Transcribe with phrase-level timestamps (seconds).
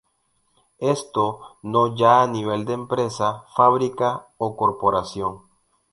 [0.79, 1.25] Esto
[1.61, 5.43] no ya a nivel de empresa, fábrica o corporación.